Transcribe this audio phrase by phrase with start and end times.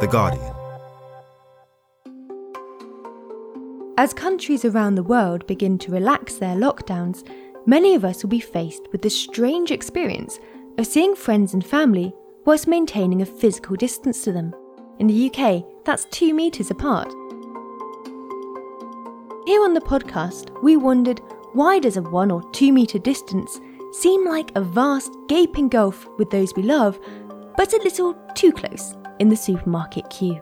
[0.00, 0.54] The Guardian.
[3.98, 7.28] As countries around the world begin to relax their lockdowns,
[7.66, 10.38] many of us will be faced with the strange experience
[10.78, 12.14] of seeing friends and family
[12.46, 14.54] whilst maintaining a physical distance to them.
[15.00, 17.08] In the UK, that's two metres apart.
[19.46, 21.20] Here on the podcast, we wondered
[21.52, 23.60] why does a one or two metre distance
[23.92, 26.98] seem like a vast gaping gulf with those we love,
[27.58, 30.40] but a little too close in the supermarket queue?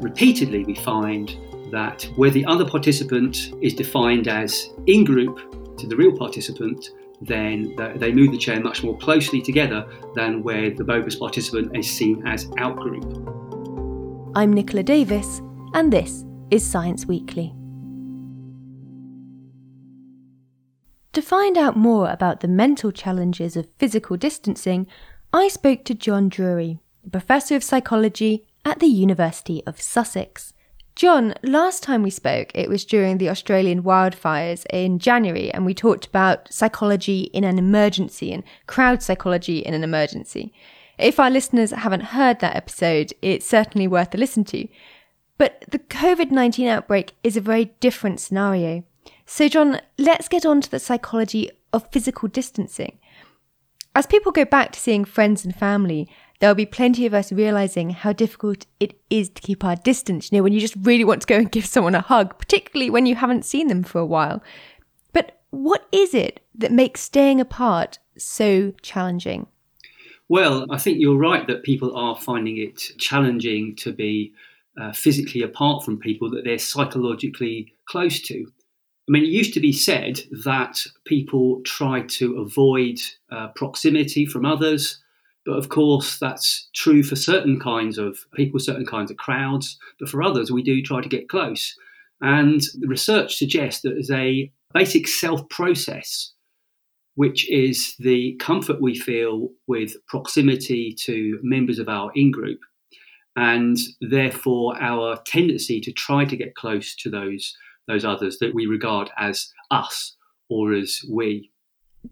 [0.00, 1.36] Repeatedly, we find
[1.70, 7.74] that where the other participant is defined as in group to the real participant, then
[7.96, 12.26] they move the chair much more closely together than where the bogus participant is seen
[12.26, 13.04] as out group.
[14.34, 15.40] I'm Nicola Davis,
[15.72, 17.54] and this is Science Weekly.
[21.12, 24.86] To find out more about the mental challenges of physical distancing,
[25.32, 26.80] I spoke to John Drury,
[27.10, 30.52] professor of psychology at the University of Sussex.
[30.94, 35.74] John, last time we spoke, it was during the Australian wildfires in January, and we
[35.74, 40.52] talked about psychology in an emergency and crowd psychology in an emergency.
[40.98, 44.68] If our listeners haven't heard that episode, it's certainly worth a listen to.
[45.38, 48.84] But the COVID 19 outbreak is a very different scenario.
[49.24, 52.98] So, John, let's get on to the psychology of physical distancing.
[53.94, 56.08] As people go back to seeing friends and family,
[56.42, 60.32] there'll be plenty of us realizing how difficult it is to keep our distance.
[60.32, 62.90] You know, when you just really want to go and give someone a hug, particularly
[62.90, 64.42] when you haven't seen them for a while.
[65.12, 69.46] But what is it that makes staying apart so challenging?
[70.28, 74.32] Well, I think you're right that people are finding it challenging to be
[74.76, 78.46] uh, physically apart from people that they're psychologically close to.
[79.08, 82.98] I mean, it used to be said that people try to avoid
[83.30, 85.01] uh, proximity from others
[85.44, 89.78] but of course, that's true for certain kinds of people, certain kinds of crowds.
[89.98, 91.74] But for others, we do try to get close.
[92.20, 96.32] And the research suggests that there's a basic self process,
[97.16, 102.60] which is the comfort we feel with proximity to members of our in group,
[103.34, 107.56] and therefore our tendency to try to get close to those,
[107.88, 110.16] those others that we regard as us
[110.48, 111.50] or as we.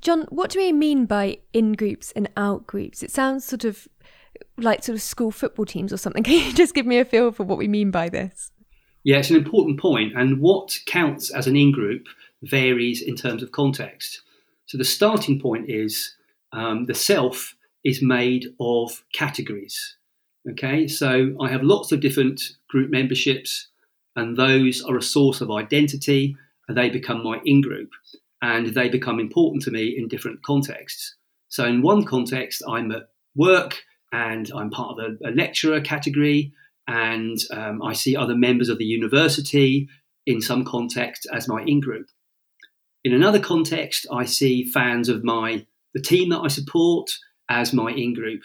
[0.00, 3.02] John, what do we mean by in groups and out groups?
[3.02, 3.88] It sounds sort of
[4.56, 6.22] like sort of school football teams or something.
[6.24, 8.50] Can you just give me a feel for what we mean by this?
[9.04, 12.06] Yeah, it's an important point, and what counts as an in group
[12.42, 14.22] varies in terms of context.
[14.66, 16.14] So the starting point is
[16.52, 19.96] um, the self is made of categories.
[20.50, 23.68] Okay, so I have lots of different group memberships,
[24.16, 26.36] and those are a source of identity,
[26.68, 27.90] and they become my in group
[28.42, 31.16] and they become important to me in different contexts.
[31.48, 33.82] So, in one context, I'm at work
[34.12, 36.52] and I'm part of a, a lecturer category,
[36.86, 39.88] and um, I see other members of the university
[40.26, 42.06] in some context as my in group.
[43.04, 47.10] In another context, I see fans of my the team that I support
[47.48, 48.42] as my in group.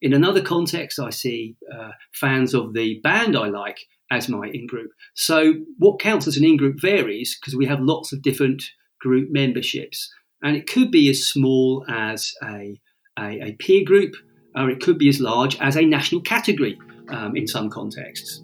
[0.00, 3.78] In another context, I see uh, fans of the band I like
[4.10, 4.90] as my in group.
[5.14, 8.64] So, what counts as an in group varies because we have lots of different
[9.06, 10.12] group memberships.
[10.42, 12.80] And it could be as small as a,
[13.18, 14.14] a, a peer group,
[14.56, 16.78] or it could be as large as a national category
[17.08, 18.42] um, in some contexts.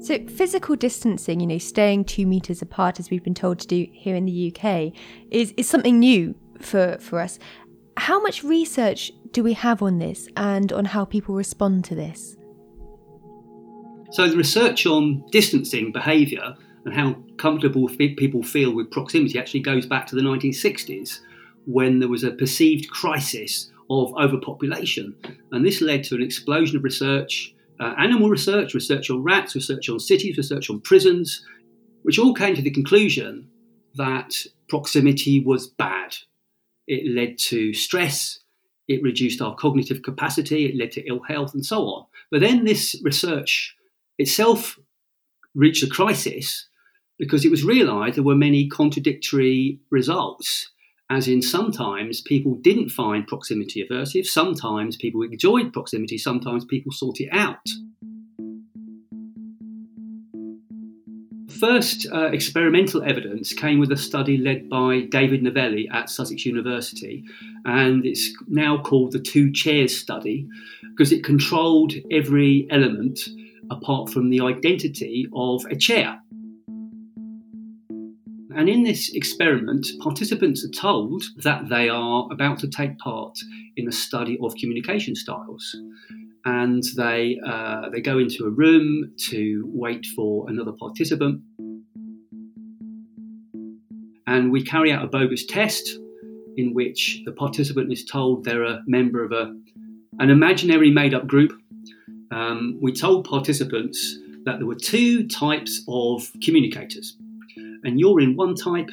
[0.00, 3.86] So, physical distancing, you know, staying two metres apart, as we've been told to do
[3.90, 4.92] here in the UK,
[5.30, 7.38] is, is something new for, for us.
[7.96, 12.36] How much research do we have on this and on how people respond to this?
[14.10, 16.54] So, the research on distancing behaviour
[16.84, 21.20] and how comfortable people feel with proximity actually goes back to the 1960s
[21.66, 25.14] when there was a perceived crisis of overpopulation.
[25.52, 29.88] And this led to an explosion of research, uh, animal research, research on rats, research
[29.88, 31.44] on cities, research on prisons,
[32.02, 33.48] which all came to the conclusion
[33.94, 36.16] that proximity was bad.
[36.86, 38.40] It led to stress,
[38.88, 42.06] it reduced our cognitive capacity, it led to ill health, and so on.
[42.30, 43.74] But then this research
[44.18, 44.78] itself
[45.54, 46.68] reached a crisis
[47.18, 50.70] because it was realized there were many contradictory results.
[51.10, 57.20] As in, sometimes people didn't find proximity aversive, sometimes people enjoyed proximity, sometimes people sought
[57.20, 57.58] it out.
[61.60, 67.24] First uh, experimental evidence came with a study led by David Novelli at Sussex University,
[67.64, 70.48] and it's now called the Two Chairs Study
[70.82, 73.20] because it controlled every element
[73.70, 76.20] apart from the identity of a chair.
[78.56, 83.36] And in this experiment, participants are told that they are about to take part
[83.76, 85.76] in a study of communication styles.
[86.44, 91.40] and they uh, they go into a room to wait for another participant,
[94.26, 95.98] and we carry out a bogus test
[96.56, 99.54] in which the participant is told they're a member of a
[100.20, 101.52] an imaginary made up group.
[102.30, 107.16] Um, we told participants that there were two types of communicators,
[107.84, 108.90] and you're in one type,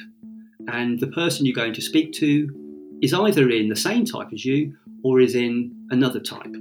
[0.68, 4.44] and the person you're going to speak to is either in the same type as
[4.44, 6.54] you or is in another type.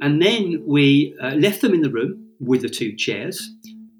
[0.00, 3.50] And then we uh, left them in the room with the two chairs,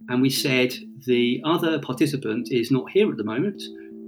[0.08, 0.74] and we said
[1.06, 3.62] the other participant is not here at the moment.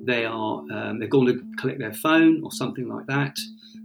[0.05, 3.39] They are um, they're going to collect their phone or something like that.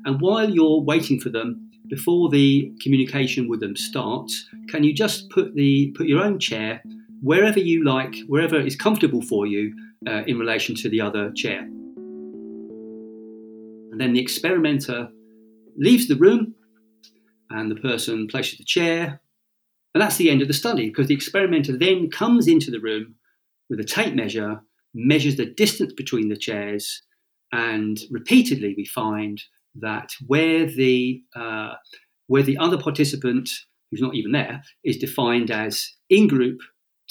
[0.06, 5.30] And while you're waiting for them, before the communication with them starts, can you just
[5.30, 6.81] put the put your own chair
[7.22, 9.74] wherever you like, wherever is comfortable for you
[10.08, 11.60] uh, in relation to the other chair?
[13.92, 15.10] And then the experimenter
[15.78, 16.56] leaves the room,
[17.50, 19.22] and the person places the chair,
[19.94, 23.16] and that's the end of the study because the experimenter then comes into the room
[23.70, 24.62] with a tape measure,
[24.94, 27.02] measures the distance between the chairs,
[27.52, 29.42] and repeatedly we find
[29.76, 31.74] that where the uh,
[32.28, 33.50] where the other participant
[33.90, 36.60] who's not even there is defined as in group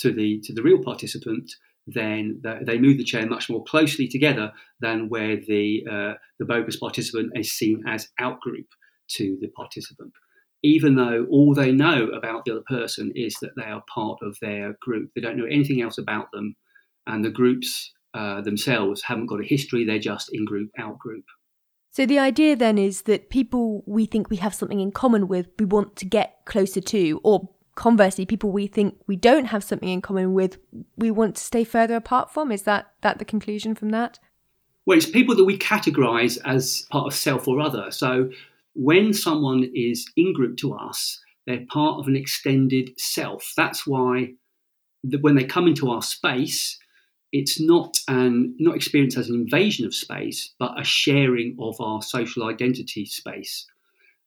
[0.00, 1.50] to the to the real participant,
[1.86, 6.76] then they move the chair much more closely together than where the uh, the bogus
[6.76, 8.66] participant is seen as outgroup
[9.08, 10.12] to the participant.
[10.62, 14.36] Even though all they know about the other person is that they are part of
[14.42, 16.54] their group, they don't know anything else about them,
[17.06, 19.84] and the groups uh, themselves haven't got a history.
[19.84, 21.24] They're just in group, out group.
[21.92, 25.48] So the idea then is that people we think we have something in common with,
[25.58, 27.48] we want to get closer to, or
[27.80, 30.58] conversely, people we think we don't have something in common with,
[30.98, 32.52] we want to stay further apart from.
[32.52, 34.18] Is that that the conclusion from that?
[34.84, 37.90] Well, it's people that we categorise as part of self or other.
[37.90, 38.30] So
[38.74, 43.54] when someone is in group to us, they're part of an extended self.
[43.56, 44.34] That's why
[45.22, 46.78] when they come into our space,
[47.32, 52.02] it's not an not experienced as an invasion of space, but a sharing of our
[52.02, 53.66] social identity space.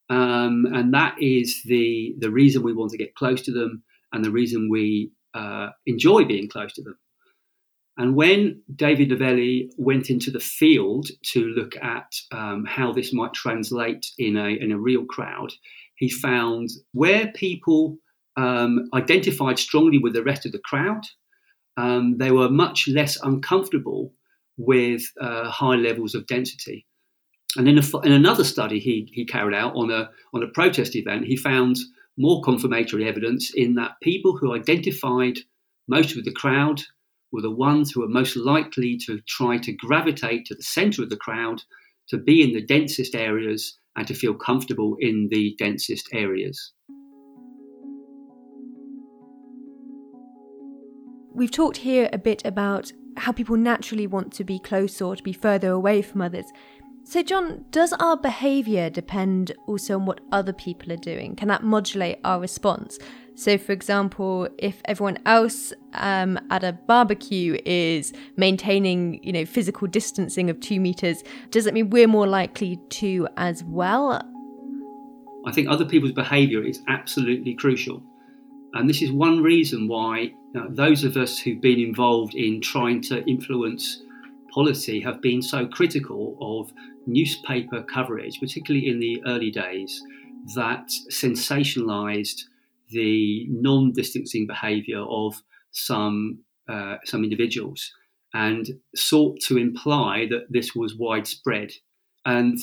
[0.10, 4.24] Um, and that is the the reason we want to get close to them, and
[4.24, 6.98] the reason we uh, enjoy being close to them.
[7.96, 13.34] And when David Novelli went into the field to look at um, how this might
[13.34, 15.54] translate in a in a real crowd,
[15.96, 17.98] he found where people
[18.36, 21.04] um, identified strongly with the rest of the crowd
[21.78, 24.14] um, they were much less uncomfortable
[24.58, 26.86] with uh, high levels of density.
[27.56, 30.96] And in, a, in another study he, he carried out on a, on a protest
[30.96, 31.78] event, he found
[32.18, 35.38] more confirmatory evidence in that people who identified
[35.88, 36.82] most with the crowd
[37.32, 41.10] were the ones who were most likely to try to gravitate to the center of
[41.10, 41.62] the crowd,
[42.08, 46.74] to be in the densest areas, and to feel comfortable in the densest areas.
[51.36, 55.24] We've talked here a bit about how people naturally want to be close or to
[55.24, 56.46] be further away from others.
[57.06, 61.36] So, John, does our behaviour depend also on what other people are doing?
[61.36, 62.98] Can that modulate our response?
[63.36, 69.88] So, for example, if everyone else um, at a barbecue is maintaining, you know, physical
[69.88, 74.22] distancing of two meters, does that mean we're more likely to as well?
[75.46, 78.01] I think other people's behaviour is absolutely crucial.
[78.75, 83.01] And this is one reason why uh, those of us who've been involved in trying
[83.04, 84.01] to influence
[84.54, 86.72] policy have been so critical of
[87.05, 90.01] newspaper coverage, particularly in the early days,
[90.55, 92.41] that sensationalized
[92.89, 95.41] the non distancing behavior of
[95.72, 97.91] some, uh, some individuals
[98.33, 101.72] and sought to imply that this was widespread.
[102.25, 102.57] And,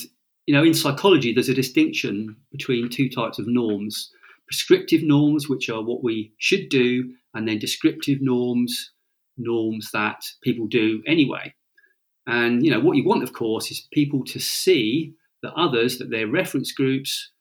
[0.45, 4.11] you know, in psychology, there's a distinction between two types of norms
[4.47, 8.91] prescriptive norms, which are what we should do, and then descriptive norms,
[9.37, 11.53] norms that people do anyway.
[12.27, 15.13] And you know what you want, of course, is people to see
[15.43, 17.31] that others, that their reference groups,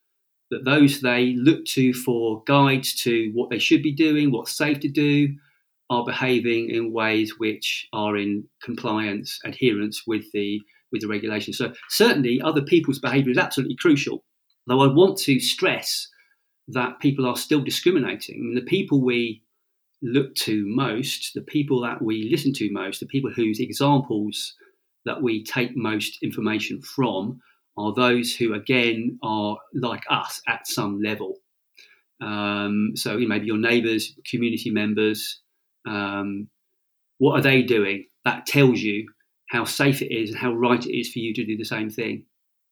[0.50, 4.80] that those they look to for guides to what they should be doing, what's safe
[4.80, 5.28] to do,
[5.90, 10.60] are behaving in ways which are in compliance, adherence with the
[10.92, 11.52] with the regulation.
[11.52, 14.24] So certainly, other people's behaviour is absolutely crucial.
[14.66, 16.08] Though I want to stress
[16.68, 18.36] that people are still discriminating.
[18.36, 19.42] I mean, the people we
[20.02, 24.54] look to most, the people that we listen to most, the people whose examples
[25.04, 27.40] that we take most information from
[27.76, 31.36] are those who, again, are like us at some level.
[32.20, 35.40] Um, so you know, maybe your neighbours, community members,
[35.88, 36.48] um,
[37.18, 38.06] what are they doing?
[38.24, 39.08] That tells you
[39.48, 41.90] how safe it is and how right it is for you to do the same
[41.90, 42.24] thing.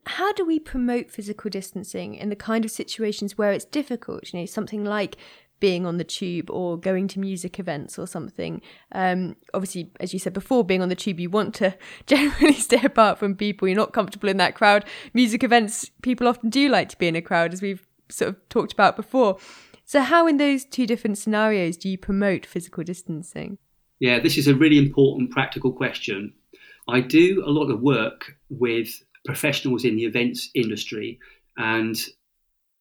[0.06, 4.32] how do we promote physical distancing in the kind of situations where it's difficult?
[4.32, 5.16] You know, something like
[5.61, 8.61] being on the tube or going to music events or something.
[8.93, 12.81] Um, obviously, as you said before, being on the tube, you want to generally stay
[12.83, 13.69] apart from people.
[13.69, 14.85] You're not comfortable in that crowd.
[15.15, 18.49] Music events, people often do like to be in a crowd, as we've sort of
[18.49, 19.38] talked about before.
[19.85, 23.59] So, how in those two different scenarios do you promote physical distancing?
[24.00, 26.35] Yeah, this is a really important practical question.
[26.88, 28.91] I do a lot of work with
[29.25, 31.19] professionals in the events industry,
[31.57, 31.99] and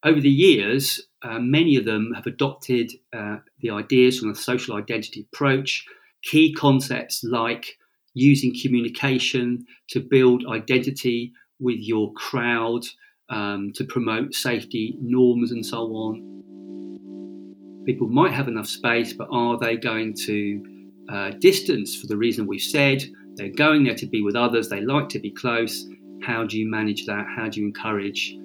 [0.04, 4.76] over the years, uh, many of them have adopted uh, the ideas from the social
[4.76, 5.86] identity approach,
[6.24, 7.78] key concepts like
[8.14, 12.84] using communication to build identity with your crowd,
[13.30, 17.84] um, to promote safety norms, and so on.
[17.86, 22.46] People might have enough space, but are they going to uh, distance for the reason
[22.48, 23.04] we've said?
[23.36, 25.86] They're going there to be with others, they like to be close.
[26.24, 27.26] How do you manage that?
[27.36, 28.36] How do you encourage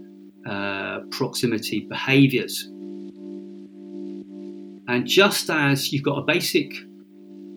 [0.49, 2.69] uh, proximity behaviors?
[4.89, 6.73] And just as you've got a basic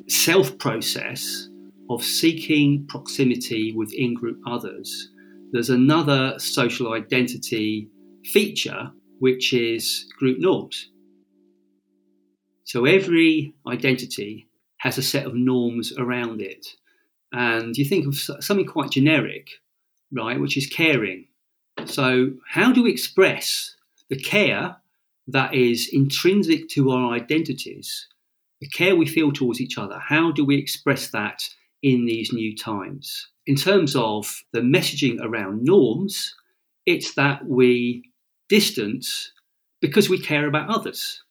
[0.08, 1.50] self process
[1.90, 5.10] of seeking proximity with in group others,
[5.52, 7.90] there's another social identity
[8.24, 10.90] feature, which is group norms.
[12.66, 16.68] So every identity has a set of norms around it.
[17.32, 19.50] And you think of something quite generic,
[20.12, 21.28] right, which is caring.
[21.84, 23.76] So, how do we express
[24.10, 24.78] the care
[25.28, 28.08] that is intrinsic to our identities,
[28.62, 30.00] the care we feel towards each other?
[30.00, 31.44] How do we express that
[31.84, 33.28] in these new times?
[33.46, 36.34] In terms of the messaging around norms,
[36.86, 38.04] it's that we
[38.50, 39.32] distance
[39.82, 41.22] because we care about others,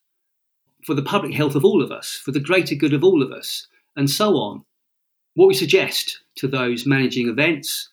[0.85, 3.33] for the public health of all of us, for the greater good of all of
[3.33, 4.65] us, and so on.
[5.35, 7.89] What we suggest to those managing events,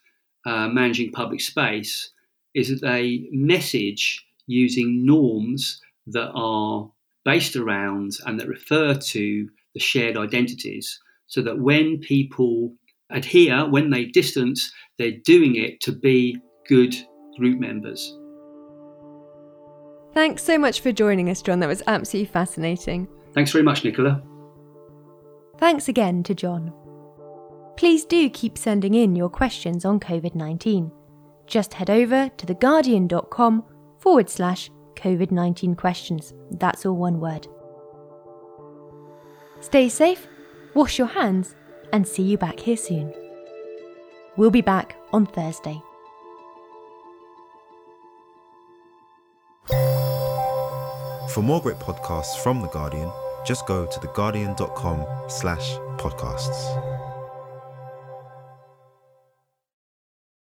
[0.46, 2.12] uh, managing public space,
[2.54, 6.92] is that they message using norms that are
[7.24, 12.74] based around and that refer to the shared identities so that when people
[13.10, 16.96] adhere, when they distance, they're doing it to be good
[17.38, 18.18] group members.
[20.14, 21.60] Thanks so much for joining us, John.
[21.60, 23.08] That was absolutely fascinating.
[23.34, 24.22] Thanks very much, Nicola.
[25.58, 26.74] Thanks again to John.
[27.78, 30.92] Please do keep sending in your questions on COVID 19.
[31.52, 33.66] Just head over to theguardian.com
[34.00, 36.34] forward slash COVID 19 questions.
[36.50, 37.46] That's all one word.
[39.60, 40.28] Stay safe,
[40.74, 41.54] wash your hands,
[41.92, 43.14] and see you back here soon.
[44.38, 45.82] We'll be back on Thursday.
[51.28, 53.12] For more great podcasts from The Guardian,
[53.46, 57.01] just go to theguardian.com slash podcasts.